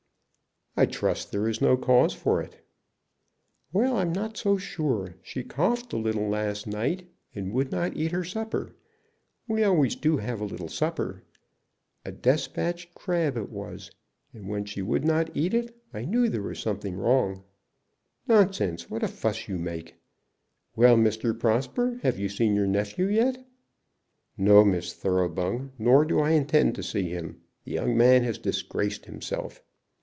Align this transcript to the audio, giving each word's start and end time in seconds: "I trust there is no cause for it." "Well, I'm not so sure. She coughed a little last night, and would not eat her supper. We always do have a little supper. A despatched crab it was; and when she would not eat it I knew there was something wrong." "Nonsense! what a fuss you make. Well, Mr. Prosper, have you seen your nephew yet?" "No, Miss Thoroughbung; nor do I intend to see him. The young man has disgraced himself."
"I 0.77 0.85
trust 0.85 1.33
there 1.33 1.49
is 1.49 1.59
no 1.59 1.75
cause 1.75 2.13
for 2.13 2.41
it." 2.41 2.65
"Well, 3.73 3.97
I'm 3.97 4.13
not 4.13 4.37
so 4.37 4.55
sure. 4.55 5.15
She 5.21 5.43
coughed 5.43 5.91
a 5.91 5.97
little 5.97 6.29
last 6.29 6.65
night, 6.65 7.09
and 7.35 7.51
would 7.51 7.73
not 7.73 7.97
eat 7.97 8.13
her 8.13 8.23
supper. 8.23 8.73
We 9.49 9.63
always 9.65 9.97
do 9.97 10.15
have 10.17 10.39
a 10.39 10.45
little 10.45 10.69
supper. 10.69 11.23
A 12.05 12.13
despatched 12.13 12.95
crab 12.95 13.35
it 13.35 13.49
was; 13.49 13.91
and 14.33 14.47
when 14.47 14.63
she 14.63 14.81
would 14.81 15.03
not 15.03 15.35
eat 15.35 15.53
it 15.53 15.75
I 15.93 16.05
knew 16.05 16.29
there 16.29 16.41
was 16.41 16.59
something 16.59 16.95
wrong." 16.95 17.43
"Nonsense! 18.25 18.89
what 18.89 19.03
a 19.03 19.09
fuss 19.09 19.49
you 19.49 19.57
make. 19.57 19.97
Well, 20.77 20.95
Mr. 20.95 21.37
Prosper, 21.37 21.99
have 22.01 22.17
you 22.17 22.29
seen 22.29 22.55
your 22.55 22.65
nephew 22.65 23.07
yet?" 23.07 23.45
"No, 24.37 24.63
Miss 24.63 24.93
Thoroughbung; 24.93 25.73
nor 25.77 26.05
do 26.05 26.21
I 26.21 26.29
intend 26.31 26.75
to 26.75 26.81
see 26.81 27.09
him. 27.09 27.41
The 27.65 27.73
young 27.73 27.97
man 27.97 28.23
has 28.23 28.37
disgraced 28.37 29.03
himself." 29.03 29.61